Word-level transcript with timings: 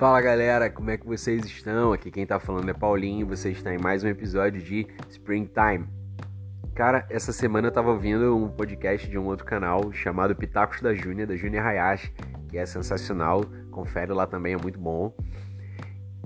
Fala 0.00 0.18
galera, 0.22 0.70
como 0.70 0.90
é 0.90 0.96
que 0.96 1.06
vocês 1.06 1.44
estão? 1.44 1.92
Aqui 1.92 2.10
quem 2.10 2.24
tá 2.24 2.40
falando 2.40 2.70
é 2.70 2.72
Paulinho, 2.72 3.26
você 3.26 3.50
está 3.50 3.74
em 3.74 3.76
mais 3.76 4.02
um 4.02 4.08
episódio 4.08 4.58
de 4.58 4.86
Springtime. 5.10 5.86
Cara, 6.74 7.04
essa 7.10 7.34
semana 7.34 7.68
eu 7.68 7.70
tava 7.70 7.90
ouvindo 7.90 8.34
um 8.34 8.48
podcast 8.48 9.06
de 9.06 9.18
um 9.18 9.26
outro 9.26 9.44
canal 9.44 9.92
chamado 9.92 10.34
Pitacos 10.34 10.80
da 10.80 10.94
Júnia, 10.94 11.26
da 11.26 11.36
Júnia 11.36 11.62
Hayashi, 11.62 12.10
que 12.48 12.56
é 12.56 12.64
sensacional, 12.64 13.44
confere 13.70 14.10
lá 14.14 14.26
também, 14.26 14.54
é 14.54 14.56
muito 14.56 14.80
bom. 14.80 15.14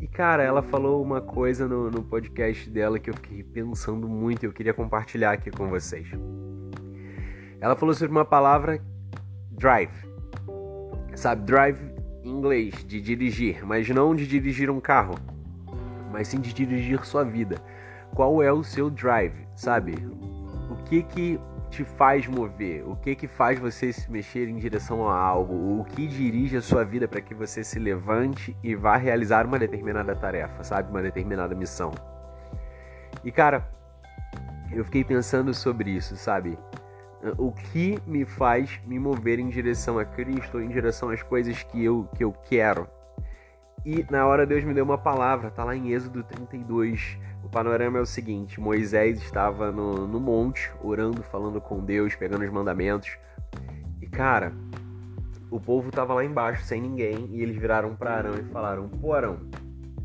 E 0.01 0.07
cara, 0.07 0.45
ela 0.45 0.63
falou 0.63 1.03
uma 1.03 1.21
coisa 1.21 1.67
no, 1.67 1.91
no 1.91 2.05
podcast 2.05 2.71
dela 2.71 3.01
que 3.01 3.11
eu 3.11 3.15
fiquei 3.15 3.43
pensando 3.43 4.09
muito 4.09 4.45
e 4.45 4.47
eu 4.47 4.53
queria 4.53 4.73
compartilhar 4.73 5.33
aqui 5.33 5.51
com 5.51 5.69
vocês. 5.69 6.07
Ela 7.61 7.75
falou 7.75 7.93
sobre 7.93 8.13
uma 8.13 8.25
palavra 8.25 8.81
drive. 9.51 9.91
Sabe, 11.17 11.43
drive 11.43 11.94
inglês, 12.25 12.85
de 12.87 13.01
dirigir, 13.01 13.65
mas 13.65 13.89
não 13.89 14.15
de 14.15 14.27
dirigir 14.27 14.71
um 14.71 14.81
carro, 14.81 15.15
mas 16.11 16.29
sim 16.29 16.41
de 16.41 16.53
dirigir 16.53 17.05
sua 17.05 17.25
vida. 17.25 17.57
Qual 18.15 18.43
é 18.43 18.53
o 18.53 18.63
seu 18.63 18.89
drive, 18.89 19.47
sabe? 19.55 19.95
O 20.71 20.77
que 20.85 21.03
que 21.03 21.41
te 21.71 21.85
faz 21.85 22.27
mover? 22.27 22.89
O 22.89 22.95
que 22.97 23.15
que 23.15 23.27
faz 23.27 23.59
você 23.59 23.93
se 23.93 24.11
mexer 24.11 24.49
em 24.49 24.57
direção 24.57 25.09
a 25.09 25.19
algo? 25.19 25.81
O 25.81 25.85
que 25.85 26.07
dirige 26.07 26.57
a 26.57 26.63
sua 26.63 26.85
vida 26.85 27.09
para 27.09 27.21
que 27.21 27.35
você 27.35 27.65
se 27.65 27.79
levante 27.79 28.57
e 28.63 28.75
vá 28.75 28.97
realizar 28.97 29.45
uma 29.45 29.59
determinada 29.59 30.15
tarefa, 30.15 30.63
sabe? 30.63 30.91
Uma 30.91 31.03
determinada 31.03 31.55
missão. 31.55 31.93
E 33.25 33.33
cara, 33.33 33.69
eu 34.71 34.85
fiquei 34.85 35.03
pensando 35.03 35.53
sobre 35.53 35.91
isso, 35.91 36.17
sabe? 36.17 36.57
O 37.39 37.53
que 37.53 37.99
me 38.07 38.25
faz 38.25 38.81
me 38.87 38.99
mover 38.99 39.39
em 39.39 39.49
direção 39.49 39.99
a 39.99 40.05
Cristo, 40.05 40.61
em 40.61 40.69
direção 40.69 41.09
às 41.09 41.23
coisas 41.23 41.63
que 41.63 41.83
eu, 41.83 42.09
que 42.15 42.23
eu 42.23 42.33
quero. 42.33 42.87
E 43.85 44.05
na 44.11 44.27
hora 44.27 44.47
Deus 44.47 44.65
me 44.65 44.73
deu 44.73 44.85
uma 44.85 44.99
palavra, 44.99 45.51
tá 45.51 45.63
lá 45.65 45.77
em 45.77 45.93
Êxodo 45.93 46.23
32. 46.23 47.19
O 47.43 47.49
panorama 47.49 47.99
é 47.99 48.01
o 48.01 48.07
seguinte: 48.07 48.61
Moisés 48.61 49.23
estava 49.23 49.71
no, 49.71 50.07
no 50.07 50.21
monte, 50.21 50.71
orando, 50.83 51.23
falando 51.23 51.61
com 51.61 51.85
Deus, 51.85 52.15
pegando 52.15 52.45
os 52.45 52.51
mandamentos. 52.51 53.19
E 54.01 54.07
cara, 54.07 54.53
o 55.51 55.61
povo 55.61 55.89
estava 55.89 56.15
lá 56.15 56.25
embaixo 56.25 56.65
sem 56.65 56.81
ninguém 56.81 57.29
e 57.31 57.43
eles 57.43 57.57
viraram 57.57 57.95
para 57.95 58.15
Arão 58.15 58.35
e 58.35 58.45
falaram: 58.45 58.89
Pô, 58.89 59.13
Arão, 59.13 59.41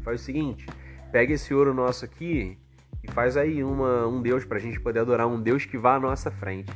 faz 0.03 0.22
o 0.22 0.23
seguinte, 0.23 0.66
pega 1.11 1.33
esse 1.33 1.53
ouro 1.53 1.73
nosso 1.73 2.05
aqui 2.05 2.57
e 3.03 3.11
faz 3.11 3.38
aí 3.38 3.63
uma, 3.63 4.07
um 4.07 4.22
Deus 4.22 4.45
para 4.45 4.57
a 4.57 4.61
gente 4.61 4.79
poder 4.79 4.99
adorar 4.99 5.27
um 5.27 5.41
Deus 5.41 5.66
que 5.66 5.77
vá 5.77 5.95
à 5.95 5.99
nossa 5.99 6.29
frente. 6.29 6.72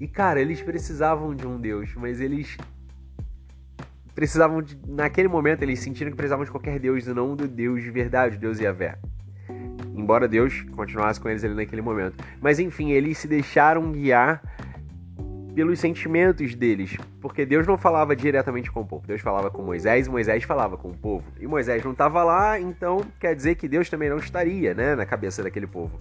E 0.00 0.08
cara, 0.08 0.40
eles 0.40 0.62
precisavam 0.62 1.34
de 1.34 1.46
um 1.46 1.60
Deus, 1.60 1.94
mas 1.94 2.20
eles 2.20 2.56
precisavam 4.14 4.62
de, 4.62 4.78
naquele 4.88 5.28
momento 5.28 5.62
eles 5.62 5.78
sentiram 5.80 6.10
que 6.10 6.16
precisavam 6.16 6.44
de 6.44 6.50
qualquer 6.50 6.78
Deus 6.78 7.06
e 7.06 7.12
não 7.12 7.36
do 7.36 7.46
Deus 7.46 7.82
de 7.82 7.90
verdade, 7.90 8.38
Deus 8.38 8.58
Yahvé. 8.58 8.98
Embora 9.94 10.26
Deus 10.26 10.62
continuasse 10.74 11.20
com 11.20 11.28
eles 11.28 11.44
ali 11.44 11.54
naquele 11.54 11.82
momento. 11.82 12.16
Mas 12.40 12.58
enfim, 12.58 12.92
eles 12.92 13.18
se 13.18 13.28
deixaram 13.28 13.92
guiar 13.92 14.42
pelos 15.54 15.78
sentimentos 15.78 16.54
deles, 16.54 16.96
porque 17.20 17.44
Deus 17.44 17.66
não 17.66 17.76
falava 17.76 18.16
diretamente 18.16 18.70
com 18.70 18.80
o 18.80 18.86
povo. 18.86 19.06
Deus 19.06 19.20
falava 19.20 19.50
com 19.50 19.62
Moisés 19.62 20.06
e 20.06 20.10
Moisés 20.10 20.44
falava 20.44 20.78
com 20.78 20.88
o 20.88 20.96
povo. 20.96 21.24
E 21.38 21.46
Moisés 21.46 21.84
não 21.84 21.92
estava 21.92 22.24
lá, 22.24 22.58
então 22.58 23.04
quer 23.18 23.34
dizer 23.34 23.56
que 23.56 23.68
Deus 23.68 23.90
também 23.90 24.08
não 24.08 24.16
estaria, 24.16 24.72
né, 24.72 24.94
na 24.94 25.04
cabeça 25.04 25.42
daquele 25.42 25.66
povo. 25.66 26.00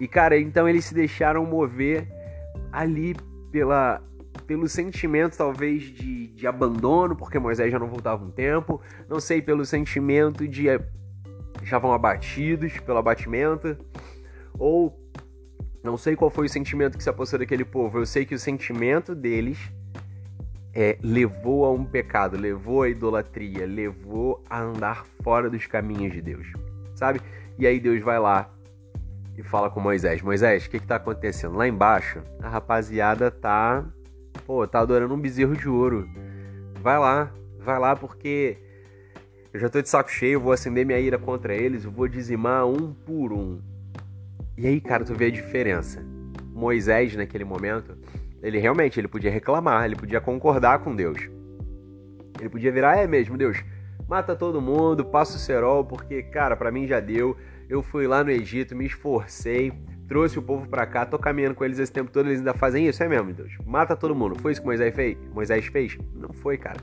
E 0.00 0.08
cara, 0.08 0.38
então 0.38 0.66
eles 0.66 0.86
se 0.86 0.94
deixaram 0.94 1.44
mover 1.44 2.15
ali 2.72 3.14
pela 3.50 4.02
pelo 4.46 4.68
sentimento 4.68 5.36
talvez 5.36 5.82
de, 5.82 6.28
de 6.28 6.46
abandono, 6.46 7.16
porque 7.16 7.38
Moisés 7.38 7.72
já 7.72 7.78
não 7.78 7.88
voltava 7.88 8.24
um 8.24 8.30
tempo, 8.30 8.80
não 9.08 9.18
sei, 9.18 9.40
pelo 9.42 9.64
sentimento 9.64 10.46
de 10.46 10.66
já 11.62 11.78
vão 11.78 11.92
abatidos 11.92 12.78
pelo 12.80 12.98
abatimento, 12.98 13.76
ou 14.58 14.96
não 15.82 15.96
sei 15.96 16.14
qual 16.14 16.30
foi 16.30 16.46
o 16.46 16.48
sentimento 16.48 16.96
que 16.96 17.02
se 17.02 17.10
apossou 17.10 17.38
daquele 17.38 17.64
povo, 17.64 17.98
eu 17.98 18.06
sei 18.06 18.24
que 18.24 18.34
o 18.34 18.38
sentimento 18.38 19.14
deles 19.14 19.58
é, 20.74 20.98
levou 21.02 21.64
a 21.64 21.72
um 21.72 21.84
pecado, 21.84 22.36
levou 22.36 22.82
a 22.82 22.88
idolatria, 22.88 23.66
levou 23.66 24.44
a 24.48 24.60
andar 24.60 25.06
fora 25.22 25.48
dos 25.48 25.66
caminhos 25.66 26.12
de 26.12 26.20
Deus, 26.20 26.46
sabe? 26.94 27.20
E 27.58 27.66
aí 27.66 27.80
Deus 27.80 28.02
vai 28.02 28.18
lá 28.18 28.50
e 29.36 29.42
fala 29.42 29.70
com 29.70 29.80
Moisés: 29.80 30.22
Moisés, 30.22 30.66
o 30.66 30.70
que, 30.70 30.80
que 30.80 30.86
tá 30.86 30.96
acontecendo? 30.96 31.56
Lá 31.56 31.68
embaixo, 31.68 32.22
a 32.40 32.48
rapaziada 32.48 33.30
tá. 33.30 33.84
Pô, 34.46 34.66
tá 34.66 34.80
adorando 34.80 35.14
um 35.14 35.20
bezerro 35.20 35.56
de 35.56 35.68
ouro. 35.68 36.08
Vai 36.80 36.98
lá, 36.98 37.32
vai 37.58 37.78
lá, 37.78 37.96
porque 37.96 38.58
eu 39.52 39.58
já 39.58 39.68
tô 39.68 39.80
de 39.80 39.88
saco 39.88 40.10
cheio, 40.10 40.40
vou 40.40 40.52
acender 40.52 40.84
minha 40.84 40.98
ira 40.98 41.18
contra 41.18 41.54
eles, 41.54 41.84
vou 41.84 42.06
dizimar 42.06 42.66
um 42.66 42.92
por 42.92 43.32
um. 43.32 43.60
E 44.56 44.66
aí, 44.66 44.80
cara, 44.80 45.04
tu 45.04 45.14
vê 45.14 45.26
a 45.26 45.30
diferença. 45.30 46.04
Moisés, 46.52 47.16
naquele 47.16 47.44
momento, 47.44 47.96
ele 48.42 48.58
realmente 48.58 49.00
ele 49.00 49.08
podia 49.08 49.30
reclamar, 49.30 49.84
ele 49.84 49.96
podia 49.96 50.20
concordar 50.20 50.78
com 50.80 50.94
Deus. 50.94 51.28
Ele 52.38 52.48
podia 52.48 52.70
virar, 52.70 52.98
é 52.98 53.06
mesmo, 53.06 53.36
Deus, 53.36 53.62
mata 54.08 54.36
todo 54.36 54.60
mundo, 54.60 55.04
passa 55.04 55.36
o 55.36 55.40
cerol, 55.40 55.84
porque, 55.84 56.22
cara, 56.22 56.54
para 56.54 56.70
mim 56.70 56.86
já 56.86 57.00
deu 57.00 57.36
eu 57.68 57.82
fui 57.82 58.06
lá 58.06 58.22
no 58.22 58.30
Egito, 58.30 58.76
me 58.76 58.86
esforcei, 58.86 59.72
trouxe 60.08 60.38
o 60.38 60.42
povo 60.42 60.68
para 60.68 60.86
cá, 60.86 61.04
tô 61.04 61.18
caminhando 61.18 61.54
com 61.54 61.64
eles 61.64 61.78
esse 61.78 61.92
tempo 61.92 62.10
todo, 62.10 62.28
eles 62.28 62.38
ainda 62.38 62.54
fazem 62.54 62.86
isso, 62.86 63.02
é 63.02 63.08
mesmo, 63.08 63.32
Deus. 63.32 63.56
Mata 63.64 63.96
todo 63.96 64.14
mundo. 64.14 64.38
Foi 64.40 64.52
isso 64.52 64.60
que 64.60 64.66
Moisés 64.66 64.94
fez? 64.94 65.16
Moisés 65.32 65.66
fez? 65.66 65.98
Não 66.14 66.32
foi, 66.32 66.56
cara. 66.56 66.80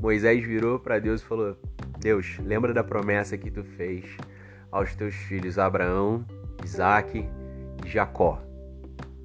Moisés 0.00 0.44
virou 0.44 0.78
para 0.78 0.98
Deus 0.98 1.20
e 1.20 1.24
falou: 1.24 1.56
Deus, 1.98 2.38
lembra 2.38 2.72
da 2.72 2.82
promessa 2.82 3.36
que 3.36 3.50
tu 3.50 3.62
fez 3.62 4.04
aos 4.70 4.94
teus 4.94 5.14
filhos 5.14 5.58
Abraão, 5.58 6.24
Isaac 6.64 7.26
e 7.84 7.88
Jacó. 7.88 8.42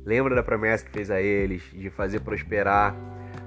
Lembra 0.03 0.35
da 0.35 0.43
promessa 0.43 0.85
que 0.85 0.91
fez 0.91 1.09
a 1.09 1.21
eles 1.21 1.63
de 1.73 1.89
fazer 1.89 2.19
prosperar 2.19 2.95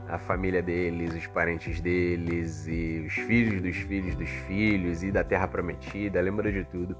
a 0.08 0.18
família 0.18 0.62
deles, 0.62 1.14
os 1.14 1.26
parentes 1.26 1.80
deles 1.80 2.66
e 2.66 3.04
os 3.06 3.12
filhos 3.12 3.60
dos 3.60 3.76
filhos 3.76 4.14
dos 4.14 4.30
filhos 4.30 5.02
e 5.02 5.10
da 5.10 5.22
terra 5.22 5.46
prometida. 5.46 6.20
Lembra 6.20 6.50
de 6.50 6.64
tudo. 6.64 6.96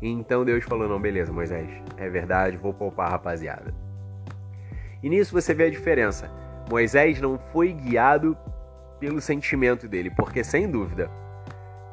Então 0.00 0.44
Deus 0.44 0.64
falou: 0.64 0.88
Não, 0.88 1.00
beleza, 1.00 1.32
Moisés, 1.32 1.68
é 1.96 2.08
verdade, 2.08 2.56
vou 2.56 2.72
poupar 2.72 3.08
a 3.08 3.10
rapaziada. 3.10 3.74
E 5.02 5.08
nisso 5.08 5.32
você 5.32 5.54
vê 5.54 5.64
a 5.64 5.70
diferença. 5.70 6.30
Moisés 6.68 7.20
não 7.20 7.38
foi 7.52 7.72
guiado 7.72 8.36
pelo 9.00 9.20
sentimento 9.20 9.88
dele, 9.88 10.10
porque 10.10 10.42
sem 10.44 10.70
dúvida, 10.70 11.10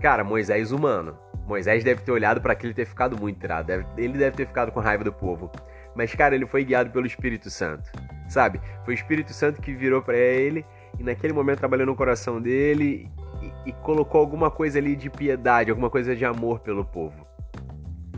cara, 0.01 0.23
Moisés 0.23 0.71
humano. 0.71 1.17
Moisés 1.47 1.83
deve 1.83 2.01
ter 2.01 2.11
olhado 2.11 2.41
para 2.41 2.53
aquilo 2.53 2.71
e 2.71 2.75
ter 2.75 2.85
ficado 2.85 3.19
muito 3.19 3.43
irado. 3.43 3.71
Ele 3.95 4.17
deve 4.17 4.35
ter 4.35 4.47
ficado 4.47 4.71
com 4.71 4.79
raiva 4.79 5.03
do 5.03 5.13
povo. 5.13 5.51
Mas, 5.95 6.13
cara, 6.13 6.33
ele 6.35 6.47
foi 6.47 6.65
guiado 6.65 6.89
pelo 6.89 7.05
Espírito 7.05 7.49
Santo. 7.51 7.91
Sabe? 8.27 8.59
Foi 8.83 8.93
o 8.93 8.97
Espírito 8.97 9.31
Santo 9.31 9.61
que 9.61 9.71
virou 9.71 10.01
para 10.01 10.17
ele 10.17 10.65
e 10.99 11.03
naquele 11.03 11.33
momento 11.33 11.59
trabalhou 11.59 11.85
no 11.85 11.95
coração 11.95 12.41
dele 12.41 13.09
e, 13.41 13.69
e 13.69 13.71
colocou 13.73 14.19
alguma 14.19 14.49
coisa 14.49 14.79
ali 14.79 14.95
de 14.95 15.09
piedade, 15.09 15.69
alguma 15.69 15.89
coisa 15.89 16.15
de 16.15 16.25
amor 16.25 16.59
pelo 16.59 16.83
povo. 16.83 17.25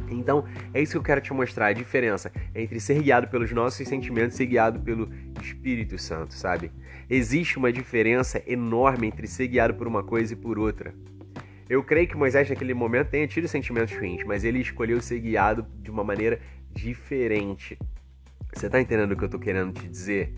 Então, 0.10 0.46
é 0.74 0.82
isso 0.82 0.94
que 0.94 0.98
eu 0.98 1.04
quero 1.04 1.22
te 1.22 1.34
mostrar, 1.34 1.68
a 1.68 1.74
diferença 1.74 2.32
entre 2.56 2.80
ser 2.80 3.02
guiado 3.02 3.28
pelos 3.28 3.52
nossos 3.52 3.88
sentimentos 3.88 4.36
e 4.36 4.38
ser 4.38 4.46
guiado 4.46 4.80
pelo 4.80 5.10
Espírito 5.42 5.98
Santo, 5.98 6.34
sabe? 6.34 6.72
Existe 7.10 7.58
uma 7.58 7.72
diferença 7.72 8.42
enorme 8.46 9.08
entre 9.08 9.28
ser 9.28 9.48
guiado 9.48 9.74
por 9.74 9.88
uma 9.88 10.04
coisa 10.04 10.34
e 10.34 10.36
por 10.36 10.60
outra. 10.60 10.94
Eu 11.70 11.84
creio 11.84 12.08
que 12.08 12.16
Moisés 12.16 12.50
naquele 12.50 12.74
momento 12.74 13.10
tenha 13.10 13.28
tido 13.28 13.48
sentimentos 13.48 13.94
ruins, 13.96 14.24
mas 14.24 14.44
ele 14.44 14.60
escolheu 14.60 15.02
ser 15.02 15.20
guiado 15.20 15.66
de 15.82 15.92
uma 15.92 16.04
maneira 16.04 16.40
diferente. 16.72 17.78
Você 18.54 18.70
tá 18.70 18.80
entendendo 18.80 19.12
o 19.12 19.18
que 19.18 19.24
eu 19.24 19.30
tô 19.30 19.38
querendo 19.38 19.74
te 19.74 19.88
dizer? 19.88 20.34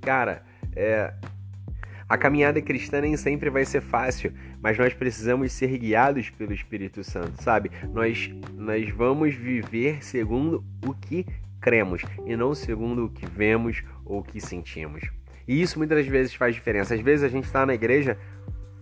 Cara, 0.00 0.44
é, 0.74 1.14
a 2.08 2.18
caminhada 2.18 2.60
cristã 2.60 3.00
nem 3.00 3.16
sempre 3.16 3.50
vai 3.50 3.64
ser 3.64 3.80
fácil, 3.80 4.32
mas 4.60 4.78
nós 4.78 4.92
precisamos 4.92 5.52
ser 5.52 5.78
guiados 5.78 6.30
pelo 6.30 6.52
Espírito 6.52 7.02
Santo, 7.02 7.42
sabe? 7.42 7.70
Nós, 7.92 8.30
nós 8.54 8.88
vamos 8.90 9.34
viver 9.34 10.04
segundo 10.04 10.64
o 10.86 10.94
que 10.94 11.26
cremos 11.60 12.02
e 12.26 12.36
não 12.36 12.54
segundo 12.54 13.06
o 13.06 13.08
que 13.08 13.26
vemos 13.26 13.82
ou 14.04 14.20
o 14.20 14.22
que 14.22 14.40
sentimos. 14.40 15.02
E 15.48 15.60
isso 15.60 15.78
muitas 15.78 16.06
vezes 16.06 16.34
faz 16.34 16.54
diferença. 16.54 16.94
Às 16.94 17.00
vezes 17.00 17.24
a 17.24 17.28
gente 17.28 17.44
está 17.44 17.64
na 17.64 17.74
igreja 17.74 18.18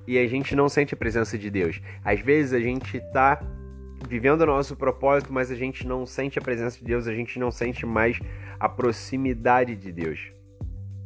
e 0.07 0.19
a 0.19 0.27
gente 0.27 0.55
não 0.57 0.69
sente 0.69 0.95
a 0.95 0.97
presença 0.97 1.39
de 1.39 1.49
Deus. 1.49 1.81
Às 2.05 2.21
vezes 2.21 2.53
a 2.53 2.61
gente 2.61 2.97
está 2.97 3.41
vivendo 4.09 4.43
o 4.43 4.47
nosso 4.47 4.77
propósito, 4.77 5.33
mas 5.33 5.51
a 5.51 5.55
gente 5.55 5.87
não 5.87 6.05
sente 6.05 6.39
a 6.39 6.43
presença 6.43 6.79
de 6.79 6.85
Deus, 6.85 7.07
a 7.07 7.15
gente 7.15 7.39
não 7.39 7.51
sente 7.51 7.87
mais 7.87 8.19
a 8.59 8.69
proximidade 8.69 9.77
de 9.77 9.93
Deus. 9.93 10.33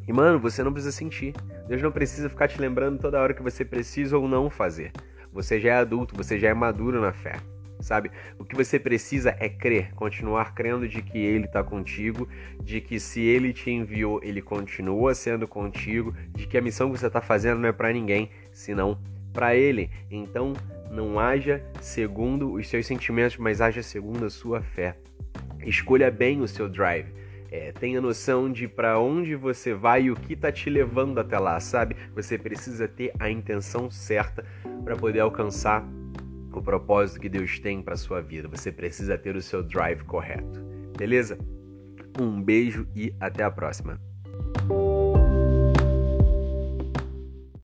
E 0.07 0.13
mano, 0.13 0.39
você 0.39 0.63
não 0.63 0.73
precisa 0.73 0.93
sentir. 0.93 1.35
Deus 1.69 1.83
não 1.83 1.91
precisa 1.91 2.29
ficar 2.29 2.49
te 2.49 2.61
lembrando 2.61 3.01
toda 3.01 3.21
hora 3.21 3.35
que 3.35 3.43
você 3.43 3.65
precisa 3.65 4.17
ou 4.17 4.29
não 4.29 4.49
fazer. 4.49 4.93
Você 5.33 5.61
já 5.61 5.71
é 5.71 5.77
adulto, 5.77 6.17
você 6.17 6.39
já 6.39 6.49
é 6.49 6.55
maduro 6.55 7.01
na 7.01 7.13
fé. 7.13 7.37
Sabe? 7.81 8.11
O 8.39 8.45
que 8.45 8.57
você 8.57 8.79
precisa 8.79 9.37
é 9.39 9.49
crer, 9.49 9.93
continuar 9.95 10.55
crendo 10.55 10.89
de 10.89 11.03
que 11.03 11.19
Ele 11.19 11.45
está 11.45 11.63
contigo, 11.63 12.27
de 12.63 12.81
que 12.81 12.99
se 12.99 13.21
Ele 13.21 13.53
te 13.53 13.71
enviou, 13.71 14.21
Ele 14.23 14.41
continua 14.41 15.15
sendo 15.15 15.47
contigo, 15.47 16.15
de 16.35 16.47
que 16.47 16.57
a 16.57 16.63
missão 16.63 16.91
que 16.91 16.99
você 16.99 17.07
está 17.07 17.21
fazendo 17.21 17.61
não 17.61 17.69
é 17.69 17.73
para 17.73 17.93
ninguém, 17.93 18.31
senão 18.51 18.99
para 19.33 19.55
Ele. 19.55 19.91
Então, 20.11 20.55
não 20.91 21.21
haja 21.21 21.63
segundo 21.81 22.55
os 22.55 22.69
seus 22.69 22.87
sentimentos, 22.87 23.37
mas 23.37 23.61
haja 23.61 23.83
segundo 23.83 24.25
a 24.25 24.31
sua 24.31 24.63
fé. 24.63 24.97
Escolha 25.65 26.11
bem 26.11 26.41
o 26.41 26.49
seu 26.49 26.69
drive. 26.69 27.09
É, 27.51 27.73
tenha 27.73 28.01
noção 28.01 28.51
de 28.51 28.67
para 28.67 28.99
onde 28.99 29.35
você 29.35 29.73
vai 29.75 30.05
e 30.05 30.11
o 30.11 30.17
que 30.17 30.33
está 30.33 30.51
te 30.51 30.69
levando 30.69 31.19
até 31.19 31.39
lá, 31.39 31.59
sabe? 31.61 31.97
Você 32.15 32.37
precisa 32.37 32.89
ter 32.89 33.13
a 33.19 33.31
intenção 33.31 33.91
certa 33.91 34.45
para 34.85 34.97
poder 34.97 35.21
alcançar 35.21 35.87
o 36.53 36.63
propósito 36.63 37.21
que 37.21 37.29
Deus 37.29 37.59
tem 37.59 37.83
para 37.83 37.97
sua 37.97 38.21
vida. 38.21 38.49
Você 38.49 38.73
precisa 38.73 39.17
ter 39.19 39.37
o 39.37 39.43
seu 39.43 39.63
drive 39.63 40.05
correto. 40.05 40.61
Beleza? 40.97 41.39
Um 42.19 42.43
beijo 42.43 42.89
e 42.95 43.15
até 43.21 43.45
a 43.45 43.51
próxima. 43.51 44.01